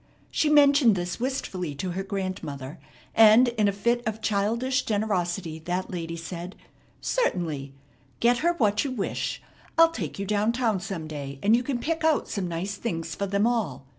[0.31, 2.79] She mentioned this wistfully to her grandmother,
[3.13, 6.55] and in a fit of childish generosity that lady said:
[7.01, 7.75] "Certainly,
[8.19, 9.43] get her what you wish.
[9.77, 13.27] I'll take you downtown some day, and you can pick out some nice things for
[13.27, 13.85] them all.